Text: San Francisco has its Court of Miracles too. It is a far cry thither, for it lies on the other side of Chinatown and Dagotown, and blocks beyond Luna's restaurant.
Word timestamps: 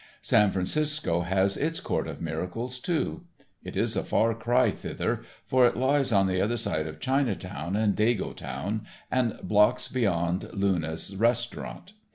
San 0.23 0.49
Francisco 0.49 1.21
has 1.21 1.55
its 1.55 1.79
Court 1.79 2.07
of 2.07 2.21
Miracles 2.23 2.79
too. 2.79 3.25
It 3.63 3.77
is 3.77 3.95
a 3.95 4.03
far 4.03 4.33
cry 4.33 4.71
thither, 4.71 5.21
for 5.45 5.67
it 5.67 5.77
lies 5.77 6.11
on 6.11 6.25
the 6.25 6.41
other 6.41 6.57
side 6.57 6.87
of 6.87 6.99
Chinatown 6.99 7.75
and 7.75 7.95
Dagotown, 7.95 8.87
and 9.11 9.39
blocks 9.43 9.87
beyond 9.87 10.49
Luna's 10.53 11.15
restaurant. 11.15 11.93